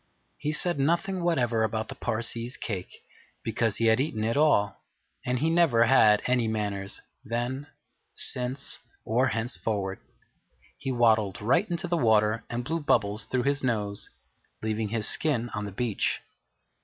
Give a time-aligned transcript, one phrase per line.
[0.39, 2.91] He said nothing whatever about the Parsee's cake,
[3.43, 4.81] because he had eaten it all;
[5.27, 7.67] and he never had any manners, then,
[8.15, 9.99] since, or henceforward.
[10.79, 14.09] He waddled straight into the water and blew bubbles through his nose,
[14.63, 16.19] leaving his skin on the beach.